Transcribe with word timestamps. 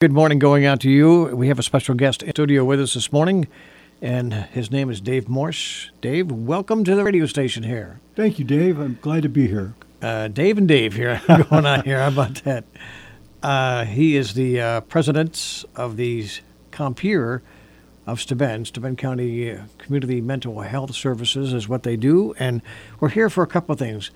Good 0.00 0.12
morning 0.12 0.38
going 0.38 0.64
out 0.64 0.80
to 0.80 0.90
you. 0.90 1.24
We 1.36 1.48
have 1.48 1.58
a 1.58 1.62
special 1.62 1.94
guest 1.94 2.22
in 2.22 2.30
studio 2.30 2.64
with 2.64 2.80
us 2.80 2.94
this 2.94 3.12
morning, 3.12 3.48
and 4.00 4.32
his 4.32 4.70
name 4.70 4.88
is 4.88 4.98
Dave 4.98 5.26
Morsh. 5.26 5.90
Dave, 6.00 6.32
welcome 6.32 6.84
to 6.84 6.94
the 6.94 7.04
radio 7.04 7.26
station 7.26 7.64
here. 7.64 8.00
Thank 8.16 8.38
you, 8.38 8.46
Dave. 8.46 8.78
I'm 8.78 8.98
glad 9.02 9.24
to 9.24 9.28
be 9.28 9.46
here. 9.48 9.74
Uh, 10.00 10.28
Dave 10.28 10.56
and 10.56 10.66
Dave 10.66 10.94
here 10.94 11.20
going 11.50 11.66
on 11.66 11.84
here. 11.84 11.98
How 12.00 12.08
about 12.08 12.36
that? 12.44 12.64
Uh, 13.42 13.84
he 13.84 14.16
is 14.16 14.32
the 14.32 14.58
uh, 14.58 14.80
president 14.80 15.66
of 15.76 15.98
the 15.98 16.26
Compeer 16.70 17.42
of 18.06 18.22
Steuben. 18.22 18.64
Steuben 18.64 18.96
County 18.96 19.58
Community 19.76 20.22
Mental 20.22 20.62
Health 20.62 20.94
Services 20.94 21.52
is 21.52 21.68
what 21.68 21.82
they 21.82 21.98
do, 21.98 22.32
and 22.38 22.62
we're 23.00 23.10
here 23.10 23.28
for 23.28 23.44
a 23.44 23.46
couple 23.46 23.74
of 23.74 23.78
things. 23.78 24.10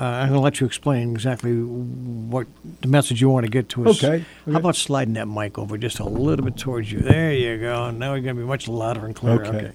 Uh, 0.00 0.04
I'm 0.04 0.28
going 0.28 0.38
to 0.38 0.40
let 0.40 0.60
you 0.60 0.66
explain 0.66 1.10
exactly 1.10 1.52
what 1.54 2.46
the 2.82 2.88
message 2.88 3.20
you 3.20 3.28
want 3.28 3.46
to 3.46 3.50
get 3.50 3.68
to 3.70 3.88
us. 3.88 4.02
Okay, 4.02 4.24
How 4.46 4.58
about 4.58 4.76
sliding 4.76 5.14
that 5.14 5.26
mic 5.26 5.58
over 5.58 5.76
just 5.76 5.98
a 5.98 6.04
little 6.04 6.44
bit 6.44 6.56
towards 6.56 6.92
you? 6.92 7.00
There 7.00 7.32
you 7.32 7.58
go. 7.58 7.90
Now 7.90 8.12
we're 8.12 8.20
going 8.20 8.36
to 8.36 8.42
be 8.42 8.46
much 8.46 8.68
louder 8.68 9.06
and 9.06 9.16
clearer. 9.16 9.44
Okay. 9.44 9.72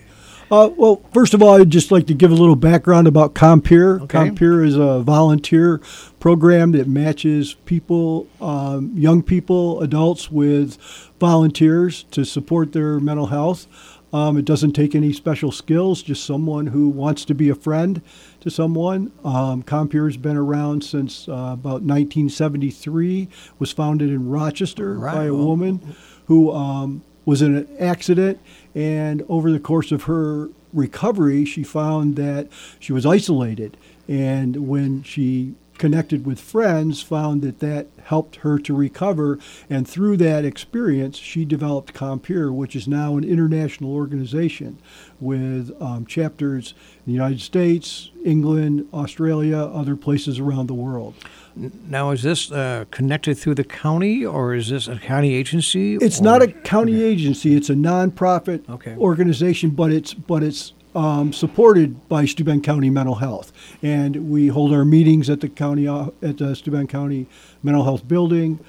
Uh, 0.50 0.70
well, 0.78 1.02
first 1.14 1.34
of 1.34 1.41
all, 1.41 1.59
I'd 1.59 1.70
just 1.70 1.91
like 1.91 2.08
to 2.08 2.14
give 2.14 2.31
a 2.31 2.36
little 2.36 2.55
background 2.55 3.08
about 3.08 3.34
Compeer. 3.34 4.02
Okay. 4.02 4.30
Compeer 4.30 4.64
is 4.64 4.76
a 4.78 5.00
volunteer 5.02 5.80
program 6.20 6.73
that 6.73 6.88
matches 6.88 7.55
people, 7.66 8.28
um, 8.40 8.92
young 8.95 9.23
people, 9.23 9.81
adults, 9.81 10.31
with 10.31 10.78
volunteers 11.20 12.03
to 12.12 12.23
support 12.23 12.72
their 12.72 13.00
mental 13.00 13.28
health. 13.28 13.67
Um, 14.13 14.38
it 14.38 14.45
doesn't 14.45 14.73
take 14.73 14.94
any 14.94 15.12
special 15.12 15.52
skills, 15.52 16.03
just 16.03 16.23
someone 16.23 16.67
who 16.67 16.88
wants 16.88 17.26
to 17.26 17.34
be 17.34 17.49
a 17.49 17.55
friend 17.55 18.02
to 18.41 18.52
someone. 18.52 19.12
Um, 19.26 19.63
Compeer 19.63 20.05
has 20.05 20.17
been 20.17 20.38
around 20.38 20.84
since 20.84 21.27
uh, 21.27 21.31
about 21.53 21.81
1973. 21.81 23.27
Was 23.58 23.72
founded 23.72 24.09
in 24.09 24.30
Rochester 24.30 24.94
Right, 24.94 25.16
by 25.16 25.23
a 25.26 25.34
woman 25.34 25.95
who 26.27 26.52
um, 26.52 27.03
was 27.26 27.41
in 27.41 27.55
an 27.55 27.67
accident, 27.80 28.39
and 28.76 29.26
over 29.27 29.52
the 29.52 29.59
course 29.59 29.91
of 29.91 30.03
her 30.03 30.50
recovery, 30.72 31.44
she 31.44 31.64
found 31.64 32.16
that 32.16 32.50
she 32.80 32.94
was 32.94 33.06
isolated. 33.06 33.78
And 34.08 34.67
when 34.67 35.02
she 35.03 35.56
connected 35.77 36.25
with 36.25 36.39
friends, 36.39 37.02
found 37.02 37.41
that 37.41 37.59
that 37.59 37.88
helped 38.03 38.38
her 38.38 38.59
to 38.59 38.73
recover. 38.75 39.39
And 39.69 39.88
through 39.88 40.17
that 40.17 40.45
experience, 40.45 41.17
she 41.17 41.45
developed 41.45 41.93
Compeer, 41.93 42.53
which 42.53 42.75
is 42.75 42.88
now 42.88 43.17
an 43.17 43.23
international 43.23 43.94
organization 43.94 44.77
with 45.19 45.71
um, 45.81 46.05
chapters 46.05 46.73
in 46.97 47.03
the 47.07 47.11
United 47.13 47.41
States, 47.41 48.11
England, 48.23 48.88
Australia, 48.94 49.57
other 49.57 49.95
places 49.95 50.39
around 50.39 50.67
the 50.67 50.73
world. 50.73 51.13
Now, 51.55 52.09
is 52.11 52.23
this 52.23 52.51
uh, 52.51 52.85
connected 52.89 53.38
through 53.38 53.55
the 53.55 53.63
county, 53.63 54.25
or 54.25 54.55
is 54.55 54.69
this 54.69 54.88
a 54.88 54.97
county 54.97 55.35
agency? 55.35 55.95
It's 55.97 56.19
or- 56.19 56.23
not 56.23 56.41
a 56.41 56.47
county 56.47 57.03
agency; 57.03 57.55
it's 57.55 57.69
a 57.69 57.75
nonprofit 57.75 58.67
Okay. 58.67 58.95
organization, 58.97 59.69
but 59.69 59.91
it's 59.91 60.16
but 60.16 60.41
it's 60.41 60.73
um, 60.95 61.33
supported 61.33 62.08
by 62.08 62.25
Steuben 62.25 62.61
County 62.61 62.89
Mental 62.89 63.16
Health, 63.16 63.52
and 63.81 64.30
we 64.30 64.47
hold 64.47 64.73
our 64.73 64.86
meetings 64.86 65.30
at 65.30 65.41
the 65.41 65.50
county 65.50 65.88
at 65.88 66.38
the 66.38 66.55
Steuben 66.55 66.88
County 66.88 67.27
Mental 67.61 67.83
Health 67.83 68.08
Building. 68.08 68.59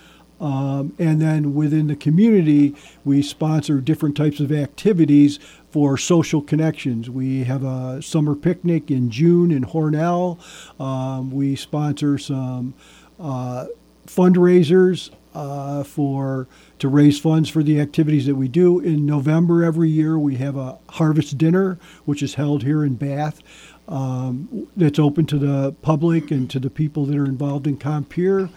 Um, 0.41 0.95
and 0.99 1.23
then 1.23 1.55
within 1.55 1.87
the 1.87 1.97
community, 1.97 2.75
we 3.05 3.23
sponsor 3.23 3.81
different 3.81 4.17
types 4.17 4.41
of 4.41 4.51
activities 4.51 5.39
for 5.71 5.97
social 5.97 6.43
connections. 6.43 7.09
We 7.09 7.45
have 7.45 7.65
a 7.65 8.03
summer 8.03 8.35
picnic 8.35 8.91
in 8.91 9.11
June 9.11 9.51
in 9.51 9.65
Hornell. 9.65 10.39
Um, 10.81 11.31
we 11.31 11.57
sponsor 11.57 12.19
some 12.19 12.75
uh, 13.19 13.67
fundraisers 14.07 15.11
uh, 15.35 15.83
for 15.85 16.47
to 16.79 16.89
raise 16.89 17.19
funds 17.19 17.49
for 17.49 17.63
the 17.63 17.81
activities 17.81 18.27
that 18.27 18.37
we 18.37 18.49
do. 18.49 18.81
In 18.81 19.07
November 19.07 19.65
every 19.65 19.91
year, 19.91 20.19
we 20.19 20.37
have 20.37 20.57
a 20.57 20.79
harvest 20.91 21.37
dinner, 21.39 21.79
which 22.05 22.23
is 22.23 22.35
held 22.35 22.63
here 22.63 22.85
in 22.85 22.95
Bath. 22.95 23.41
Um, 23.87 24.69
that's 24.77 24.99
open 24.99 25.27
to 25.27 25.39
the 25.39 25.73
public 25.83 26.31
and 26.31 26.49
to 26.51 26.59
the 26.59 26.71
people 26.71 27.05
that 27.07 27.17
are 27.17 27.27
involved 27.27 27.67
in 27.67 27.77
Compeer. 27.77 28.49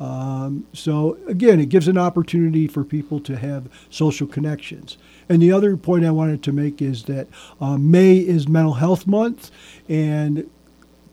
Um, 0.00 0.66
so 0.72 1.18
again, 1.28 1.60
it 1.60 1.68
gives 1.68 1.86
an 1.86 1.98
opportunity 1.98 2.66
for 2.66 2.84
people 2.84 3.20
to 3.20 3.36
have 3.36 3.68
social 3.90 4.26
connections. 4.26 4.96
And 5.28 5.42
the 5.42 5.52
other 5.52 5.76
point 5.76 6.06
I 6.06 6.10
wanted 6.10 6.42
to 6.44 6.52
make 6.52 6.80
is 6.80 7.04
that 7.04 7.28
uh, 7.60 7.76
May 7.76 8.16
is 8.16 8.48
Mental 8.48 8.74
Health 8.74 9.06
Month, 9.06 9.50
and 9.88 10.48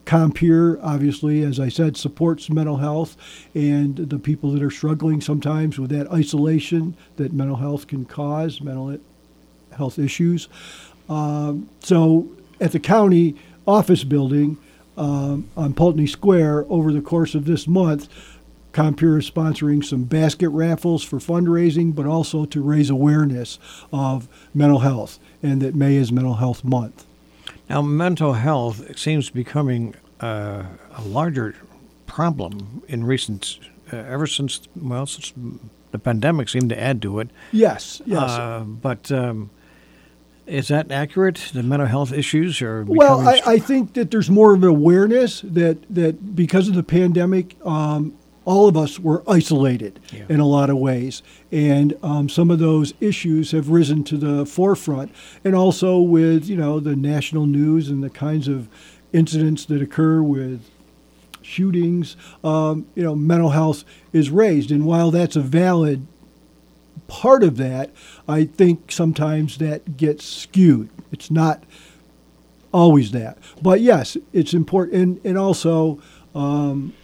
Compeer, 0.08 0.78
obviously, 0.80 1.42
as 1.42 1.60
I 1.60 1.68
said, 1.68 1.94
supports 1.98 2.48
mental 2.48 2.78
health 2.78 3.14
and 3.54 3.94
the 3.94 4.18
people 4.18 4.52
that 4.52 4.62
are 4.62 4.70
struggling 4.70 5.20
sometimes 5.20 5.78
with 5.78 5.90
that 5.90 6.10
isolation 6.10 6.96
that 7.16 7.34
mental 7.34 7.56
health 7.56 7.86
can 7.86 8.06
cause, 8.06 8.62
mental 8.62 8.98
health 9.76 9.98
issues. 9.98 10.48
Um, 11.10 11.68
so 11.80 12.26
at 12.58 12.72
the 12.72 12.80
county 12.80 13.34
office 13.66 14.02
building 14.02 14.56
um, 14.96 15.50
on 15.58 15.74
Pulteney 15.74 16.06
Square, 16.06 16.64
over 16.70 16.90
the 16.90 17.02
course 17.02 17.34
of 17.34 17.44
this 17.44 17.68
month, 17.68 18.08
Compeer 18.72 19.18
is 19.18 19.30
sponsoring 19.30 19.84
some 19.84 20.04
basket 20.04 20.48
raffles 20.48 21.04
for 21.04 21.18
fundraising, 21.18 21.94
but 21.94 22.06
also 22.06 22.46
to 22.46 22.62
raise 22.62 22.88
awareness 22.88 23.58
of 23.92 24.26
mental 24.54 24.78
health, 24.78 25.18
and 25.42 25.60
that 25.60 25.74
May 25.74 25.96
is 25.96 26.10
Mental 26.10 26.36
Health 26.36 26.64
Month. 26.64 27.04
Now, 27.68 27.82
mental 27.82 28.32
health 28.32 28.98
seems 28.98 29.28
to 29.28 29.32
be 29.34 29.42
becoming 29.42 29.94
uh, 30.20 30.64
a 30.96 31.02
larger 31.02 31.54
problem 32.06 32.82
in 32.88 33.04
recent, 33.04 33.58
uh, 33.92 33.96
ever 33.96 34.26
since, 34.26 34.60
well, 34.74 35.06
since 35.06 35.32
the 35.90 35.98
pandemic 35.98 36.48
seemed 36.48 36.70
to 36.70 36.80
add 36.80 37.02
to 37.02 37.20
it. 37.20 37.30
Yes, 37.52 38.00
yes. 38.06 38.22
Uh, 38.22 38.60
but 38.60 39.12
um, 39.12 39.50
is 40.46 40.68
that 40.68 40.90
accurate? 40.90 41.50
The 41.52 41.62
mental 41.62 41.86
health 41.86 42.12
issues 42.12 42.62
are 42.62 42.84
Well. 42.84 43.28
I, 43.28 43.40
I 43.44 43.58
think 43.58 43.92
that 43.94 44.10
there's 44.10 44.30
more 44.30 44.54
of 44.54 44.62
an 44.62 44.68
awareness 44.68 45.42
that, 45.42 45.82
that 45.94 46.34
because 46.34 46.68
of 46.68 46.74
the 46.74 46.82
pandemic, 46.82 47.56
um, 47.64 48.16
all 48.48 48.66
of 48.66 48.78
us 48.78 48.98
were 48.98 49.22
isolated 49.28 50.00
Yeah. 50.10 50.24
in 50.30 50.40
a 50.40 50.46
lot 50.46 50.70
of 50.70 50.78
ways. 50.78 51.22
And 51.52 51.94
um, 52.02 52.30
some 52.30 52.50
of 52.50 52.58
those 52.58 52.94
issues 52.98 53.50
have 53.50 53.68
risen 53.68 54.04
to 54.04 54.16
the 54.16 54.46
forefront. 54.46 55.12
And 55.44 55.54
also 55.54 55.98
with, 55.98 56.48
you 56.48 56.56
know, 56.56 56.80
the 56.80 56.96
national 56.96 57.44
news 57.44 57.90
and 57.90 58.02
the 58.02 58.08
kinds 58.08 58.48
of 58.48 58.66
incidents 59.12 59.66
that 59.66 59.82
occur 59.82 60.22
with 60.22 60.62
shootings, 61.42 62.16
um, 62.42 62.86
you 62.94 63.02
know, 63.02 63.14
mental 63.14 63.50
health 63.50 63.84
is 64.14 64.30
raised. 64.30 64.70
And 64.70 64.86
while 64.86 65.10
that's 65.10 65.36
a 65.36 65.42
valid 65.42 66.06
part 67.06 67.42
of 67.42 67.58
that, 67.58 67.90
I 68.26 68.44
think 68.44 68.90
sometimes 68.90 69.58
that 69.58 69.98
gets 69.98 70.24
skewed. 70.24 70.88
It's 71.12 71.30
not 71.30 71.64
always 72.72 73.10
that. 73.10 73.36
But 73.60 73.82
yes, 73.82 74.16
it's 74.32 74.54
important. 74.54 74.96
And, 74.96 75.20
and 75.22 75.36
also, 75.36 76.00
um, 76.34 76.94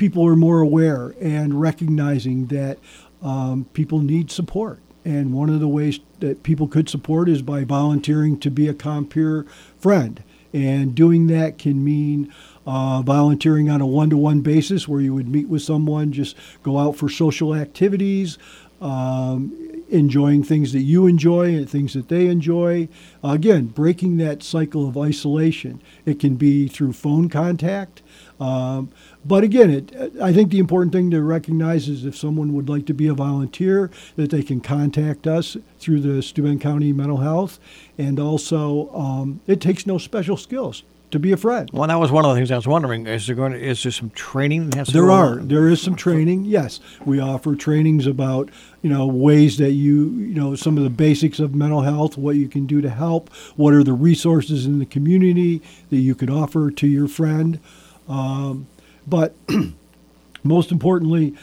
people 0.00 0.26
are 0.26 0.34
more 0.34 0.62
aware 0.62 1.14
and 1.20 1.60
recognizing 1.60 2.46
that 2.46 2.78
um, 3.22 3.66
people 3.74 3.98
need 3.98 4.30
support. 4.30 4.80
And 5.04 5.34
one 5.34 5.50
of 5.50 5.60
the 5.60 5.68
ways 5.68 6.00
that 6.20 6.42
people 6.42 6.68
could 6.68 6.88
support 6.88 7.28
is 7.28 7.42
by 7.42 7.64
volunteering 7.64 8.40
to 8.40 8.50
be 8.50 8.66
a 8.66 8.72
Compeer 8.72 9.46
friend. 9.78 10.22
And 10.54 10.94
doing 10.94 11.26
that 11.26 11.58
can 11.58 11.84
mean 11.84 12.32
uh, 12.66 13.02
volunteering 13.02 13.68
on 13.68 13.82
a 13.82 13.86
one 13.86 14.08
to 14.08 14.16
one 14.16 14.40
basis 14.40 14.88
where 14.88 15.02
you 15.02 15.12
would 15.12 15.28
meet 15.28 15.48
with 15.48 15.60
someone, 15.60 16.12
just 16.12 16.34
go 16.62 16.78
out 16.78 16.96
for 16.96 17.10
social 17.10 17.54
activities, 17.54 18.38
um, 18.80 19.84
enjoying 19.90 20.42
things 20.42 20.72
that 20.72 20.80
you 20.80 21.06
enjoy 21.06 21.54
and 21.54 21.68
things 21.68 21.92
that 21.92 22.08
they 22.08 22.26
enjoy. 22.26 22.88
Again, 23.22 23.66
breaking 23.66 24.16
that 24.18 24.42
cycle 24.42 24.88
of 24.88 24.96
isolation. 24.96 25.82
It 26.06 26.18
can 26.18 26.36
be 26.36 26.68
through 26.68 26.92
phone 26.94 27.28
contact. 27.28 28.02
Um, 28.38 28.90
but 29.24 29.44
again, 29.44 29.70
it, 29.70 29.92
I 30.22 30.32
think 30.32 30.50
the 30.50 30.58
important 30.58 30.92
thing 30.92 31.10
to 31.10 31.22
recognize 31.22 31.88
is 31.88 32.04
if 32.06 32.16
someone 32.16 32.54
would 32.54 32.68
like 32.68 32.86
to 32.86 32.94
be 32.94 33.06
a 33.06 33.14
volunteer, 33.14 33.90
that 34.16 34.30
they 34.30 34.42
can 34.42 34.60
contact 34.60 35.26
us 35.26 35.56
through 35.78 36.00
the 36.00 36.22
Steuben 36.22 36.58
County 36.58 36.92
Mental 36.92 37.18
Health. 37.18 37.60
And 37.98 38.18
also, 38.18 38.90
um, 38.94 39.40
it 39.46 39.60
takes 39.60 39.86
no 39.86 39.98
special 39.98 40.36
skills 40.38 40.84
to 41.10 41.18
be 41.18 41.32
a 41.32 41.36
friend. 41.36 41.68
well, 41.72 41.88
that 41.88 41.98
was 41.98 42.12
one 42.12 42.24
of 42.24 42.30
the 42.30 42.36
things 42.36 42.52
I 42.52 42.56
was 42.56 42.68
wondering. 42.68 43.04
Is 43.06 43.26
there 43.26 43.34
going 43.34 43.50
to, 43.50 43.60
is 43.60 43.82
there 43.82 43.90
some 43.90 44.10
training 44.10 44.70
that 44.70 44.76
has 44.76 44.86
to 44.88 44.92
There 44.92 45.10
are. 45.10 45.40
on? 45.40 45.48
There 45.48 45.68
is 45.68 45.82
some 45.82 45.96
training. 45.96 46.44
Yes, 46.44 46.78
we 47.04 47.18
offer 47.18 47.56
trainings 47.56 48.06
about 48.06 48.48
you 48.80 48.90
know 48.90 49.08
ways 49.08 49.58
that 49.58 49.72
you 49.72 50.10
you 50.10 50.34
know 50.34 50.54
some 50.54 50.76
of 50.78 50.84
the 50.84 50.90
basics 50.90 51.40
of 51.40 51.52
mental 51.52 51.80
health, 51.80 52.16
what 52.16 52.36
you 52.36 52.48
can 52.48 52.64
do 52.64 52.80
to 52.80 52.88
help, 52.90 53.09
what 53.56 53.74
are 53.74 53.84
the 53.84 53.92
resources 53.92 54.66
in 54.66 54.78
the 54.78 54.86
community 54.86 55.62
that 55.90 55.98
you 55.98 56.14
could 56.14 56.30
offer 56.30 56.70
to 56.70 56.86
your 56.86 57.08
friend. 57.08 57.58
Um, 58.08 58.66
but 59.06 59.34
most 60.44 60.72
importantly, 60.72 61.34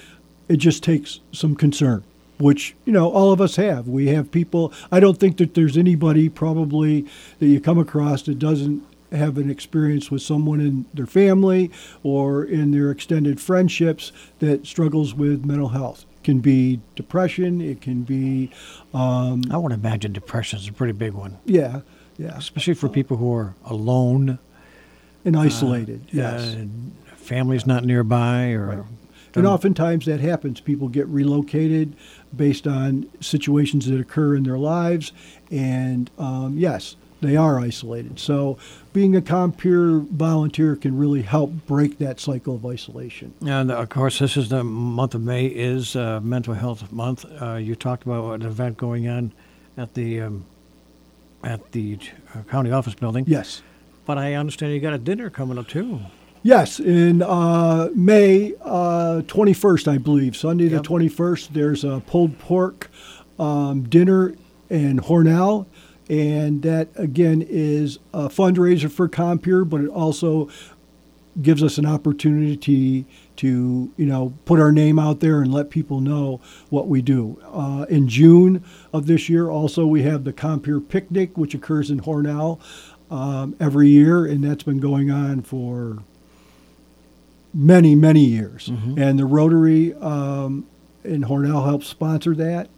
it 0.48 0.58
just 0.58 0.84
takes 0.84 1.20
some 1.32 1.56
concern, 1.56 2.04
which 2.40 2.76
you 2.86 2.94
know 2.94 3.12
all 3.12 3.32
of 3.32 3.42
us 3.42 3.56
have. 3.58 3.88
We 3.88 4.08
have 4.08 4.32
people. 4.32 4.74
I 4.92 5.00
don't 5.00 5.20
think 5.20 5.38
that 5.38 5.54
there's 5.54 5.78
anybody 5.78 6.30
probably 6.30 7.06
that 7.40 7.48
you 7.48 7.60
come 7.60 7.78
across 7.78 8.24
that 8.24 8.40
doesn't 8.40 8.84
have 9.12 9.38
an 9.38 9.50
experience 9.50 10.12
with 10.12 10.22
someone 10.22 10.60
in 10.60 10.86
their 10.94 11.06
family 11.06 11.72
or 12.04 12.44
in 12.44 12.72
their 12.72 12.92
extended 12.92 13.40
friendships 13.40 14.12
that 14.40 14.66
struggles 14.66 15.14
with 15.14 15.46
mental 15.46 15.70
health. 15.70 16.06
Can 16.28 16.42
be 16.42 16.82
depression. 16.98 17.62
It 17.62 17.80
can 17.80 18.04
be, 18.04 18.52
um, 18.94 19.44
I 19.50 19.56
would 19.56 19.72
imagine 19.72 20.12
depression 20.12 20.60
is 20.60 20.68
a 20.68 20.74
pretty 20.74 20.92
big 20.92 21.14
one, 21.14 21.38
yeah, 21.46 21.80
yeah, 22.18 22.38
especially 22.38 22.74
for 22.74 22.90
people 22.90 23.16
who 23.16 23.34
are 23.34 23.56
alone. 23.64 24.38
and 25.24 25.38
isolated. 25.38 26.02
yes. 26.12 26.56
uh, 26.56 26.66
family's 27.16 27.66
not 27.66 27.86
nearby, 27.86 28.52
or 28.52 28.66
Right. 28.66 28.84
And 29.36 29.48
oftentimes 29.48 30.06
that 30.08 30.20
happens. 30.20 30.60
People 30.60 30.90
get 30.90 31.08
relocated 31.08 31.96
based 32.36 32.66
on 32.66 33.08
situations 33.22 33.86
that 33.86 34.00
occur 34.00 34.36
in 34.36 34.44
their 34.44 34.58
lives, 34.58 35.14
and 35.50 36.12
um, 36.18 36.58
yes, 36.58 36.98
they 37.22 37.36
are 37.36 37.60
isolated. 37.60 38.20
So, 38.20 38.58
being 38.94 39.16
a 39.16 39.22
Compeer 39.22 40.00
volunteer 40.00 40.76
can 40.76 40.98
really 40.98 41.22
help 41.22 41.52
break 41.66 41.98
that 42.00 42.20
cycle 42.20 42.56
of 42.56 42.66
isolation. 42.66 43.34
And 43.46 43.72
of 43.72 43.90
course, 43.90 44.20
this 44.20 44.38
is 44.38 44.50
the 44.50 44.64
month 44.64 45.14
of 45.16 45.22
May 45.22 45.46
is 45.48 45.96
uh, 45.96 46.20
Mental 46.22 46.54
Health 46.54 46.92
Month. 46.92 47.26
Uh, 47.42 47.56
you 47.56 47.76
talked 47.76 48.04
about 48.04 48.34
an 48.34 48.42
event 48.44 48.78
going 48.78 49.08
on 49.08 49.32
at 49.78 49.94
the 49.94 50.22
um, 50.22 50.46
at 51.44 51.72
the 51.72 52.00
uh, 52.36 52.42
county 52.44 52.72
office 52.72 52.96
building. 52.96 53.24
Yes. 53.28 53.62
But 54.06 54.18
I 54.18 54.34
understand 54.36 54.74
you 54.74 54.80
got 54.80 54.94
a 54.94 54.98
dinner 54.98 55.30
coming 55.30 55.58
up 55.58 55.68
too. 55.68 56.00
Yes, 56.44 56.80
in 56.80 57.22
uh, 57.22 57.90
May 57.94 58.54
uh, 58.62 59.22
21st, 59.26 59.88
I 59.88 59.98
believe, 59.98 60.36
Sunday 60.36 60.66
Yep. 60.66 60.84
the 60.84 60.90
21st, 60.90 61.50
there's 61.50 61.84
a 61.84 62.02
pulled 62.08 62.40
pork 62.40 62.90
um, 63.38 63.84
dinner 63.84 64.34
in 64.70 65.00
Hornell. 65.00 65.66
And 66.10 66.62
that, 66.62 66.88
again, 66.96 67.46
is 67.48 68.00
a 68.14 68.30
fundraiser 68.30 68.90
for 68.90 69.10
Compeer, 69.10 69.66
but 69.66 69.82
it 69.82 69.90
also 69.90 70.50
gives 71.42 71.62
us 71.62 71.78
an 71.78 71.86
opportunity 71.86 73.06
to, 73.36 73.92
you 73.96 74.06
know, 74.06 74.34
put 74.46 74.60
our 74.60 74.72
name 74.72 74.98
out 74.98 75.20
there 75.20 75.42
and 75.42 75.54
let 75.54 75.70
people 75.70 76.00
know 76.00 76.40
what 76.70 76.88
we 76.88 77.02
do. 77.02 77.40
Uh, 77.46 77.86
in 77.90 78.08
June 78.08 78.64
of 78.92 79.06
this 79.06 79.30
year, 79.30 79.50
also, 79.50 79.86
we 79.86 80.02
have 80.04 80.24
the 80.24 80.34
Compeer 80.34 80.80
Picnic, 80.80 81.38
which 81.38 81.54
occurs 81.54 81.92
in 81.92 82.02
Hornell 82.02 82.60
um, 83.12 83.56
every 83.60 83.90
year, 83.90 84.26
and 84.26 84.44
that's 84.44 84.64
been 84.64 84.80
going 84.80 85.12
on 85.12 85.42
for 85.42 86.00
many, 87.54 87.96
many 87.96 88.24
years. 88.24 88.70
And 88.98 89.20
the 89.20 89.26
Rotary 89.26 89.94
um, 89.96 90.66
in 91.04 91.24
Hornell 91.26 91.66
helps 91.66 91.88
sponsor 91.88 92.34
that. 92.36 92.70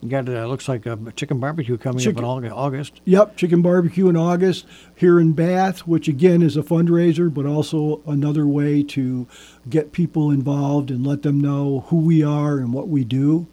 You 0.00 0.08
got 0.08 0.28
uh, 0.28 0.46
looks 0.46 0.68
like 0.68 0.86
a 0.86 0.96
chicken 1.16 1.40
barbecue 1.40 1.76
coming 1.76 1.98
Chicken- 1.98 2.24
up 2.24 2.44
in 2.44 2.50
Aug- 2.50 2.54
August. 2.54 3.00
Yep, 3.04 3.36
chicken 3.36 3.62
barbecue 3.62 4.08
in 4.08 4.16
August 4.16 4.64
here 4.94 5.18
in 5.18 5.32
Bath, 5.32 5.80
which 5.80 6.06
again 6.08 6.40
is 6.42 6.56
a 6.56 6.62
fundraiser, 6.62 7.32
but 7.32 7.46
also 7.46 8.00
another 8.06 8.46
way 8.46 8.82
to 8.84 9.26
get 9.68 9.92
people 9.92 10.30
involved 10.30 10.90
and 10.90 11.06
let 11.06 11.22
them 11.22 11.40
know 11.40 11.84
who 11.88 11.96
we 11.96 12.22
are 12.22 12.58
and 12.58 12.72
what 12.72 12.88
we 12.88 13.02
do. 13.04 13.48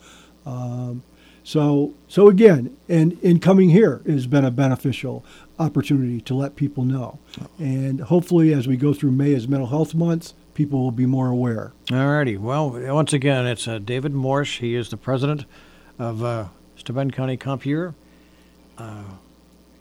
Um, 0.45 1.01
so, 1.44 1.94
so 2.07 2.27
again, 2.27 2.75
and 2.89 3.13
in 3.24 3.39
coming 3.39 3.69
here 3.69 4.01
has 4.07 4.25
been 4.27 4.45
a 4.45 4.51
beneficial 4.51 5.24
opportunity 5.59 6.19
to 6.21 6.33
let 6.36 6.56
people 6.56 6.83
know, 6.83 7.19
and 7.59 8.01
hopefully, 8.01 8.53
as 8.53 8.68
we 8.68 8.77
go 8.77 8.94
through 8.94 9.12
May 9.12 9.33
as 9.33 9.48
Mental 9.48 9.68
Health 9.68 9.94
Month, 9.95 10.33
people 10.53 10.80
will 10.81 10.91
be 10.91 11.06
more 11.06 11.30
aware. 11.30 11.71
All 11.91 12.07
righty. 12.07 12.38
Well, 12.38 12.71
once 12.71 13.13
again, 13.13 13.45
it's 13.45 13.68
uh, 13.68 13.77
David 13.80 14.13
Morsh. 14.13 14.59
He 14.59 14.75
is 14.75 14.89
the 14.89 14.98
president 14.98 15.45
of 16.00 16.24
uh, 16.24 16.45
Steuben 16.77 17.12
County 17.12 17.38
Compeer. 17.38 17.94
Uh, 18.77 19.03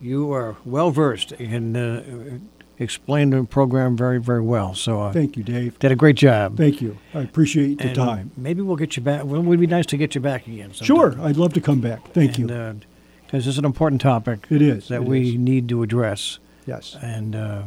you 0.01 0.33
are 0.33 0.57
well 0.65 0.91
versed 0.91 1.33
and 1.33 1.77
uh, 1.77 2.01
explained 2.79 3.33
the 3.33 3.45
program 3.45 3.97
very, 3.97 4.21
very 4.21 4.41
well. 4.43 4.75
So, 4.75 5.01
uh, 5.03 5.13
Thank 5.13 5.37
you, 5.37 5.43
Dave. 5.43 5.79
did 5.79 5.93
a 5.93 5.97
great 5.97 6.17
job. 6.17 6.57
Thank 6.57 6.81
you. 6.83 6.99
I 7.15 7.21
appreciate 7.23 7.79
the 7.79 7.87
And 7.87 7.95
time. 7.95 8.31
Maybe 8.37 8.61
we'll 8.63 8.77
get 8.77 8.97
you 8.97 9.03
back. 9.03 9.25
Well, 9.25 9.41
it 9.41 9.45
would 9.45 9.61
be 9.61 9.67
nice 9.67 9.87
to 9.87 9.97
get 9.97 10.15
you 10.15 10.21
back 10.21 10.47
again. 10.47 10.75
sometime. 10.75 10.87
Sure, 10.87 11.21
I'd 11.23 11.37
love 11.37 11.53
to 11.55 11.61
come 11.61 11.81
back. 11.81 12.13
Thank 12.13 12.39
you. 12.39 12.47
Because 12.47 13.47
it's 13.47 13.59
an 13.59 13.65
important 13.65 14.01
topic 14.01 14.47
It 14.51 14.63
is. 14.63 14.89
that 14.89 15.03
it 15.03 15.05
we 15.05 15.31
is. 15.31 15.35
need 15.37 15.69
to 15.71 15.83
address, 15.83 16.39
Yes, 16.67 16.97
and 17.03 17.35
uh, 17.35 17.63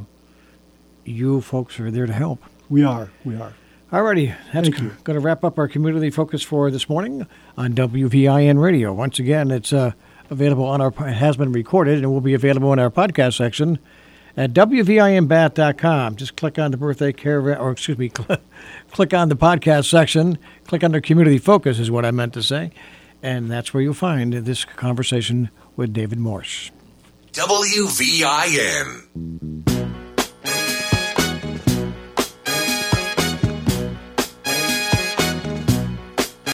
you 1.04 1.42
folks 1.42 1.80
are 1.80 1.92
there 1.92 2.06
to 2.06 2.14
help. 2.14 2.42
we 2.70 2.84
are. 2.84 3.10
We 3.26 3.36
are. 3.36 3.54
Alrighty, 3.92 4.36
that's 4.51 4.68
Thank 4.68 5.04
going 5.06 5.18
to 5.18 5.22
wrap 5.22 5.45
up 5.45 5.57
our 5.57 5.69
community 5.69 6.10
focus 6.10 6.44
for 6.44 6.69
this 6.69 6.89
morning 6.89 7.25
on 7.56 7.72
WVIN 7.74 8.62
Radio. 8.62 8.92
Once 8.92 9.18
again, 9.18 9.50
it's 9.50 9.72
uh, 9.72 9.94
available 10.30 10.66
on 10.66 10.81
our. 10.81 10.89
It 11.07 11.13
has 11.13 11.38
been 11.38 11.54
recorded 11.54 12.00
and 12.00 12.12
will 12.12 12.19
be 12.19 12.34
available 12.34 12.74
in 12.74 12.80
our 12.80 12.92
podcast 12.92 13.38
section 13.38 13.80
at 14.36 14.51
WVINBat.com. 14.51 16.18
Just 16.18 16.36
click 16.36 16.60
on 16.60 16.72
the 16.72 16.78
birthday 16.78 17.13
caravan, 17.13 17.60
or 17.60 17.72
excuse 17.72 17.98
me, 17.98 18.12
cl- 18.18 18.42
click 18.92 19.13
on 19.13 19.30
the 19.30 19.38
podcast 19.38 19.90
section. 19.90 20.38
Click 20.66 20.83
under 20.83 21.00
community 21.00 21.38
focus 21.38 21.80
is 21.80 21.90
what 21.90 22.04
I 22.04 22.12
meant 22.12 22.33
to 22.33 22.44
say, 22.44 22.72
and 23.24 23.50
that's 23.50 23.74
where 23.74 23.81
you'll 23.81 23.94
find 23.94 24.33
this 24.33 24.66
conversation 24.66 25.50
with 25.78 25.94
David 25.94 26.19
Morsh. 26.19 26.72
WVIN. 27.31 28.04